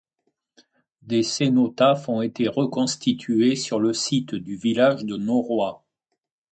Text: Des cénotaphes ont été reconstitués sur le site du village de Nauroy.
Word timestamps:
Des 1.03 1.21
cénotaphes 1.21 2.09
ont 2.09 2.23
été 2.23 2.47
reconstitués 2.47 3.55
sur 3.55 3.79
le 3.79 3.93
site 3.93 4.33
du 4.33 4.55
village 4.55 5.05
de 5.05 5.15
Nauroy. 5.15 5.85